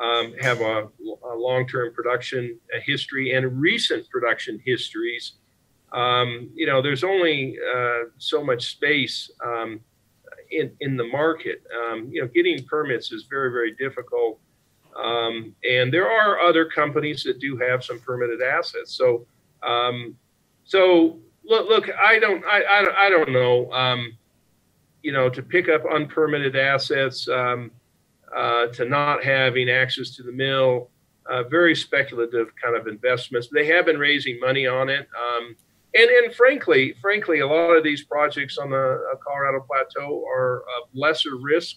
[0.00, 0.88] um, have a,
[1.30, 5.32] a long-term production history and recent production histories.
[5.92, 9.80] Um, you know, there's only uh, so much space um,
[10.50, 11.62] in in the market.
[11.76, 14.40] Um, you know, getting permits is very very difficult,
[14.96, 18.94] um, and there are other companies that do have some permitted assets.
[18.94, 19.26] So,
[19.62, 20.16] um,
[20.64, 23.70] so look, look, I don't, I, I, I don't know.
[25.02, 27.28] You know, to pick up unpermitted assets.
[27.28, 27.70] Um,
[28.34, 30.88] uh, to not having access to the mill,
[31.30, 33.48] uh, very speculative kind of investments.
[33.52, 35.06] They have been raising money on it.
[35.20, 35.54] Um,
[35.94, 38.76] and, and frankly, frankly, a lot of these projects on the
[39.12, 41.76] uh, Colorado Plateau are of lesser risk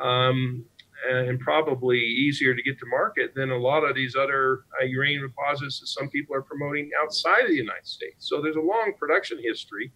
[0.00, 0.64] um,
[1.06, 5.28] and probably easier to get to market than a lot of these other uh, uranium
[5.28, 8.26] deposits that some people are promoting outside of the United States.
[8.26, 9.92] So there's a long production history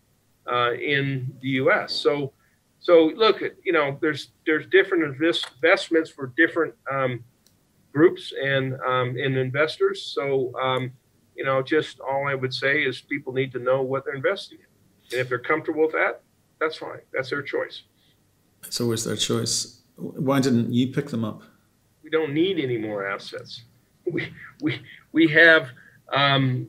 [0.47, 1.95] uh, in the U.S.
[1.95, 2.35] So
[2.81, 7.25] so look, you know, there's there's different investments for different um,
[7.93, 10.03] groups and um, and investors.
[10.03, 10.93] So um,
[11.35, 14.59] you know, just all I would say is people need to know what they're investing
[14.59, 16.23] in, and if they're comfortable with that,
[16.61, 17.01] that's fine.
[17.13, 17.83] That's their choice.
[18.65, 19.83] It's always their choice.
[19.97, 21.43] Why didn't you pick them up?
[22.03, 23.65] We don't need any more assets.
[24.05, 25.69] We we we have.
[26.13, 26.69] Um,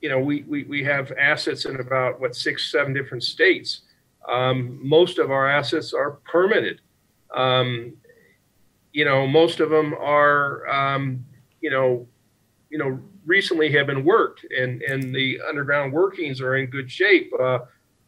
[0.00, 3.80] you know, we, we, we have assets in about what six, seven different states
[4.28, 6.80] um, most of our assets are permitted.
[7.34, 7.96] Um,
[8.92, 11.24] you know, most of them are, um,
[11.60, 12.06] you know,
[12.70, 17.30] you know, recently have been worked, and and the underground workings are in good shape.
[17.40, 17.60] Uh,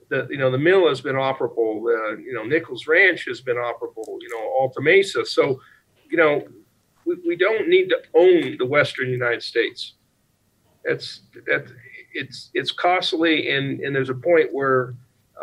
[0.08, 1.82] the you know the mill has been operable.
[1.86, 4.18] Uh, you know, Nichols Ranch has been operable.
[4.20, 5.24] You know, Alta Mesa.
[5.24, 5.60] So,
[6.08, 6.46] you know,
[7.04, 9.94] we, we don't need to own the Western United States.
[10.84, 11.72] That's it's
[12.12, 14.94] it's it's costly, and and there's a point where,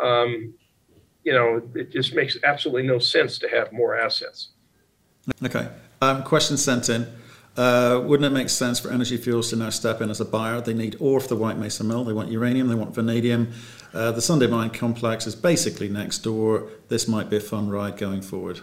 [0.02, 0.54] um,
[1.24, 4.48] you know, it just makes absolutely no sense to have more assets.
[5.42, 5.68] Okay.
[6.00, 7.06] Um, question sent in.
[7.56, 10.60] Uh, wouldn't it make sense for Energy Fuels to now step in as a buyer?
[10.60, 12.04] They need ore for the White Mesa Mill.
[12.04, 12.68] They want uranium.
[12.68, 13.52] They want vanadium.
[13.92, 16.68] Uh, the Sunday Mine complex is basically next door.
[16.88, 18.60] This might be a fun ride going forward.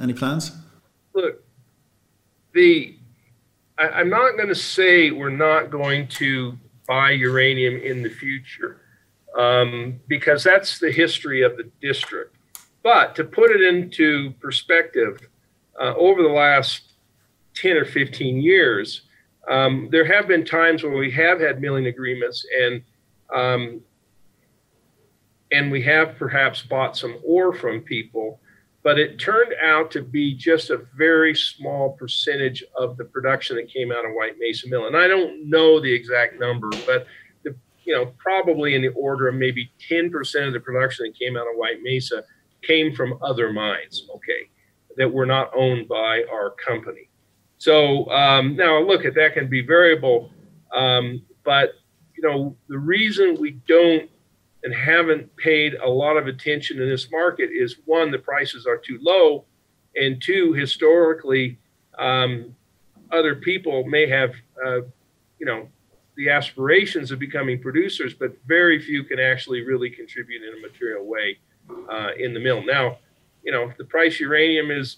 [0.00, 0.52] Any plans?
[1.12, 1.42] Look,
[2.54, 2.94] the
[3.78, 8.80] I, am not going to say we're not going to buy uranium in the future
[9.36, 12.36] um, because that's the history of the district.
[12.82, 15.18] But to put it into perspective,
[15.80, 16.92] uh, over the last
[17.54, 19.02] 10 or 15 years,
[19.50, 22.82] um, there have been times where we have had milling agreements and
[23.34, 23.80] um,
[25.50, 28.40] and we have perhaps bought some ore from people,
[28.82, 33.72] but it turned out to be just a very small percentage of the production that
[33.72, 34.86] came out of White Mesa Mill.
[34.86, 37.06] And I don't know the exact number, but
[37.88, 41.46] you know probably in the order of maybe 10% of the production that came out
[41.50, 42.22] of White Mesa
[42.62, 44.06] came from other mines.
[44.14, 44.50] Okay,
[44.98, 47.08] that were not owned by our company.
[47.56, 50.30] So um, now look at that can be variable,
[50.70, 51.72] um, but
[52.14, 54.10] you know the reason we don't
[54.64, 58.76] and haven't paid a lot of attention in this market is one the prices are
[58.76, 59.46] too low,
[59.96, 61.58] and two historically
[61.98, 62.54] um,
[63.12, 64.80] other people may have uh,
[65.38, 65.70] you know
[66.18, 71.06] the aspirations of becoming producers, but very few can actually really contribute in a material
[71.06, 71.38] way
[71.88, 72.60] uh, in the mill.
[72.64, 72.98] Now,
[73.44, 74.96] you know, the price uranium is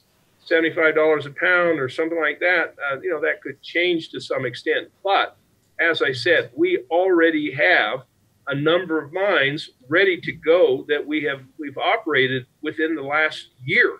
[0.51, 4.47] $75 a pound or something like that, uh, you know, that could change to some
[4.47, 4.89] extent.
[5.05, 5.37] But
[5.79, 8.05] as I said, we already have
[8.47, 13.49] a number of mines ready to go that we have we've operated within the last
[13.63, 13.99] year.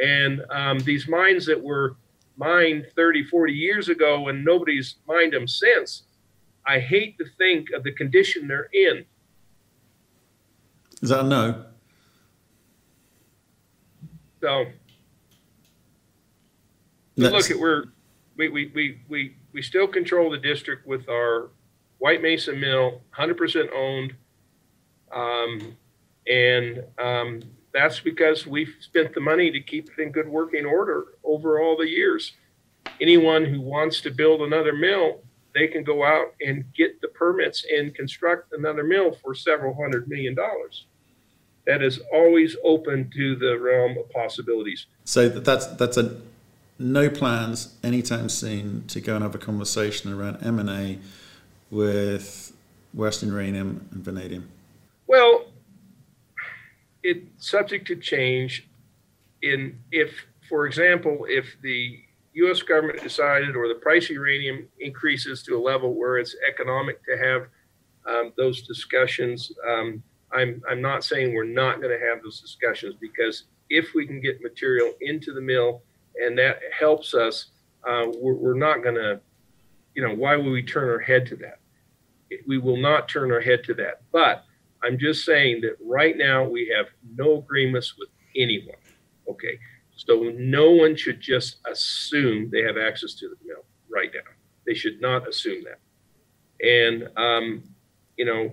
[0.00, 1.96] And um, these mines that were
[2.36, 6.04] mined 30, 40 years ago and nobody's mined them since,
[6.66, 9.04] I hate to think of the condition they're in.
[11.02, 11.64] Is that a no?
[14.40, 14.66] So
[17.16, 17.84] look at we're
[18.36, 21.50] we, we, we, we, we still control the district with our
[21.98, 24.14] White Mesa Mill, 100% owned.
[25.12, 25.76] Um,
[26.26, 31.04] and um, that's because we've spent the money to keep it in good working order
[31.22, 32.32] over all the years.
[33.00, 35.22] Anyone who wants to build another mill,
[35.54, 40.08] they can go out and get the permits and construct another mill for several hundred
[40.08, 40.86] million dollars.
[41.66, 44.86] That is always open to the realm of possibilities.
[45.04, 46.20] So that's that's a
[46.78, 50.98] no plans anytime soon to go and have a conversation around M and A
[51.70, 52.52] with
[52.92, 54.48] Western Uranium and Vanadium.
[55.06, 55.46] Well,
[57.02, 58.68] it's subject to change.
[59.42, 62.00] In if, for example, if the
[62.34, 62.62] U.S.
[62.62, 67.16] government decided or the price of uranium increases to a level where it's economic to
[67.16, 67.46] have
[68.06, 69.52] um, those discussions.
[69.68, 74.06] Um, I'm, I'm not saying we're not going to have those discussions because if we
[74.06, 75.82] can get material into the mill
[76.20, 77.46] and that helps us,
[77.88, 79.20] uh, we're, we're not going to,
[79.94, 81.60] you know, why would we turn our head to that?
[82.48, 84.02] We will not turn our head to that.
[84.10, 84.44] But
[84.82, 88.76] I'm just saying that right now we have no agreements with anyone.
[89.28, 89.58] Okay.
[89.96, 94.30] So no one should just assume they have access to the mill right now.
[94.66, 95.80] They should not assume that.
[96.66, 97.62] And, um,
[98.16, 98.52] you know,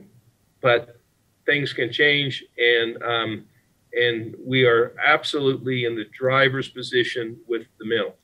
[0.62, 1.00] but
[1.46, 2.44] things can change.
[2.58, 3.46] And, um,
[3.94, 8.16] and we are absolutely in the driver's position with the mill.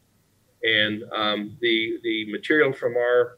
[0.63, 3.38] And um, the the material from our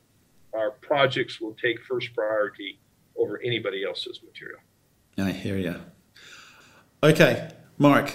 [0.53, 2.79] our projects will take first priority
[3.17, 4.59] over anybody else's material.
[5.17, 5.75] I hear you.
[7.03, 8.13] Okay, Mark,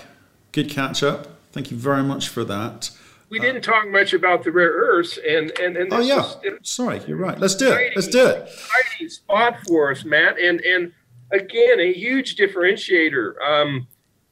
[0.52, 1.33] good catch up.
[1.54, 2.90] Thank you very much for that.
[3.30, 6.28] We didn't talk much about the rare earths, and and, and oh yeah,
[6.62, 7.38] sorry, you're right.
[7.38, 7.92] Let's do it.
[7.94, 8.48] Let's do it.
[8.48, 10.92] Exciting spot for us, Matt, and and
[11.30, 13.40] again a huge differentiator.
[13.40, 13.86] Um,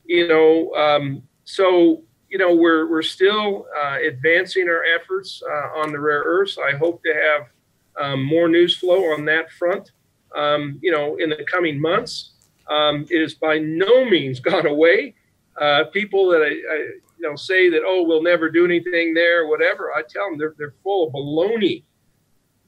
[0.05, 5.93] you know, um, so you know we're we're still uh, advancing our efforts uh, on
[5.93, 6.59] the rare earths.
[6.59, 9.93] I hope to have um, more news flow on that front.
[10.35, 12.33] Um, you know, in the coming months,
[12.69, 15.15] um, it has by no means gone away.
[15.61, 16.89] Uh, people that I, I,
[17.23, 19.93] you know say that oh we'll never do anything there, whatever.
[19.93, 21.85] I tell them they're they're full of baloney.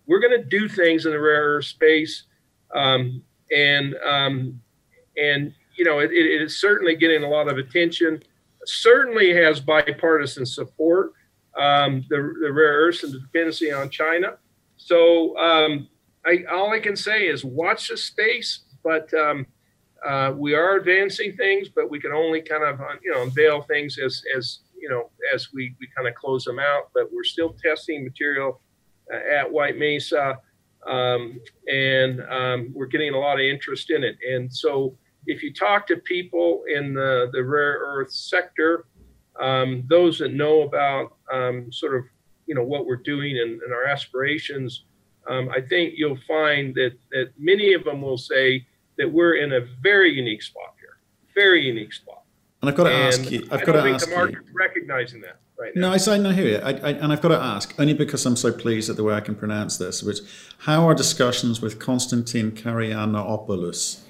[0.06, 2.24] We're going to do things in the rare earth space,
[2.74, 4.60] um, and um,
[5.16, 8.22] and you know, it, it is certainly getting a lot of attention.
[8.64, 11.12] Certainly has bipartisan support.
[11.58, 14.38] Um, the, the rare earths and the dependency on China.
[14.76, 15.88] So um,
[16.26, 19.46] I, all I can say is watch the space, but um,
[20.04, 23.62] uh, we are advancing things, but we can only kind of uh, you know unveil
[23.62, 26.90] things as as you know as we, we kind of close them out.
[26.94, 28.60] But we're still testing material
[29.12, 30.38] uh, at White Mesa.
[30.86, 31.40] um,
[31.72, 34.16] and um, we're getting a lot of interest in it.
[34.30, 34.96] And so,
[35.26, 38.84] if you talk to people in the, the rare earth sector,
[39.40, 42.04] um, those that know about um, sort of
[42.46, 44.84] you know what we're doing and, and our aspirations,
[45.26, 48.66] um, I think you'll find that that many of them will say
[48.98, 50.98] that we're in a very unique spot here,
[51.34, 52.22] very unique spot.
[52.60, 53.46] And I've got to and ask you.
[53.50, 54.54] I've I got to ask the market's you.
[54.54, 55.88] recognizing that right now.
[55.88, 58.36] No, I say no here, I, I, and I've got to ask only because I'm
[58.36, 60.02] so pleased at the way I can pronounce this.
[60.02, 60.20] Which,
[60.58, 64.00] how are discussions with Konstantin Karayannopoulos?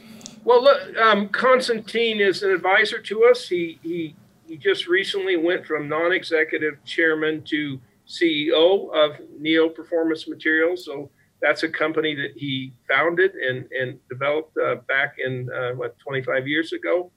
[0.44, 3.48] Well, look, um, Konstantin is an advisor to us.
[3.48, 4.14] He he
[4.46, 10.84] he just recently went from non-executive chairman to CEO of Neo Performance Materials.
[10.84, 11.10] So
[11.44, 16.48] that's a company that he founded and and developed uh, back in uh, what 25
[16.48, 17.10] years ago.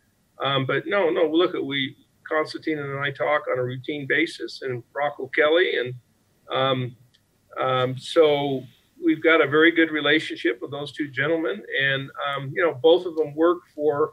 [0.44, 1.96] Um, but no, no, look at we
[2.28, 5.94] Konstantin and I talk on a routine basis, and Rocco Kelly, and
[6.52, 6.96] um,
[7.58, 8.64] um, so
[9.04, 13.06] we've got a very good relationship with those two gentlemen, and um, you know both
[13.06, 14.12] of them work for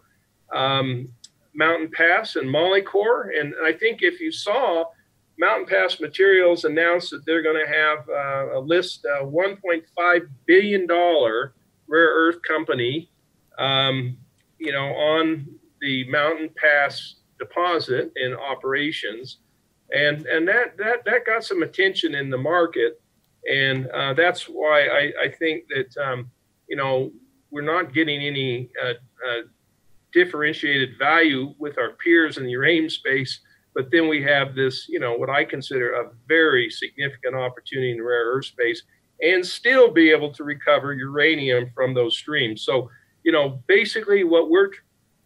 [0.55, 1.09] um,
[1.55, 4.85] Mountain Pass and Molycorp, and I think if you saw.
[5.39, 10.87] Mountain Pass Materials announced that they're going to have uh, a list, uh, $1.5 billion
[10.87, 11.51] rare
[11.89, 13.11] earth company,
[13.59, 14.17] um,
[14.59, 15.47] you know, on
[15.81, 19.39] the Mountain Pass deposit in operations,
[19.93, 23.01] and and that that that got some attention in the market,
[23.51, 26.31] and uh, that's why I, I think that um,
[26.69, 27.13] you know
[27.51, 28.95] we're not getting any uh,
[29.29, 29.43] uh,
[30.13, 33.41] differentiated value with our peers in the uranium space.
[33.75, 38.03] But then we have this, you know, what I consider a very significant opportunity in
[38.03, 38.83] rare earth space,
[39.21, 42.63] and still be able to recover uranium from those streams.
[42.63, 42.91] So,
[43.25, 44.71] you know, basically what we're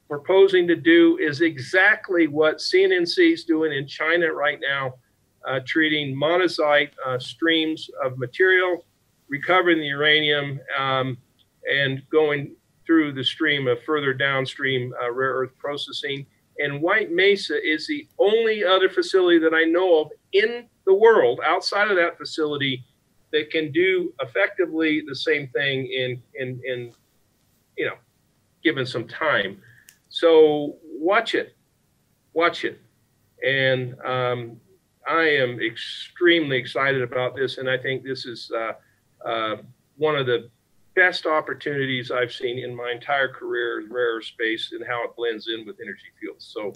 [0.08, 4.94] proposing to do is exactly what CNNC is doing in China right now,
[5.46, 8.84] uh, treating monazite uh, streams of material,
[9.28, 11.18] recovering the uranium, um,
[11.70, 16.26] and going through the stream of further downstream uh, rare earth processing.
[16.58, 21.40] And White Mesa is the only other facility that I know of in the world
[21.44, 22.84] outside of that facility
[23.32, 26.92] that can do effectively the same thing in in in
[27.76, 27.96] you know
[28.64, 29.60] given some time.
[30.08, 31.54] So watch it,
[32.32, 32.80] watch it,
[33.44, 34.60] and um,
[35.06, 38.72] I am extremely excited about this, and I think this is uh,
[39.28, 39.56] uh,
[39.96, 40.50] one of the
[40.98, 45.46] best opportunities I've seen in my entire career in rare space and how it blends
[45.46, 46.52] in with Energy Fuels.
[46.52, 46.74] So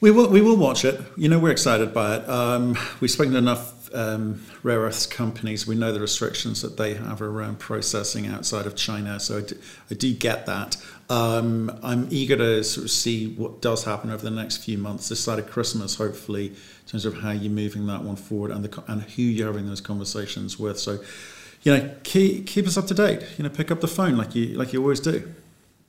[0.00, 1.00] we will we will watch it.
[1.16, 2.28] You know, we're excited by it.
[2.28, 5.66] Um, we've spoken to enough um, rare earths companies.
[5.66, 9.18] We know the restrictions that they have around processing outside of China.
[9.18, 9.58] So I do,
[9.90, 10.76] I do get that.
[11.10, 15.08] Um, I'm eager to sort of see what does happen over the next few months,
[15.08, 18.64] this side of Christmas, hopefully, in terms of how you're moving that one forward and
[18.64, 20.78] the and who you're having those conversations with.
[20.78, 21.00] So,
[21.64, 23.22] you know, keep keep us up to date.
[23.36, 25.34] You know, pick up the phone like you like you always do.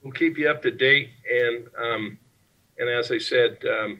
[0.02, 2.18] We'll keep you up to date, and um,
[2.80, 4.00] and as I said, um,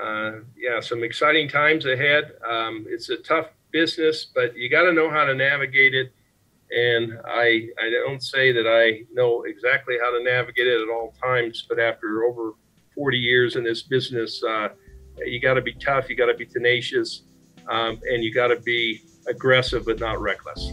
[0.00, 2.32] uh, yeah, some exciting times ahead.
[2.46, 6.12] Um, it's a tough business, but you got to know how to navigate it
[6.72, 11.12] and I, I don't say that I know exactly how to navigate it at all
[11.22, 12.52] times, but after over
[12.94, 14.68] 40 years in this business, uh,
[15.18, 17.22] you got to be tough, you got to be tenacious,
[17.68, 20.72] um, and you got to be aggressive but not reckless.